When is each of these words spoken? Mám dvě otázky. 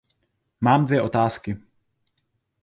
Mám 0.61 0.85
dvě 0.85 1.01
otázky. 1.01 1.57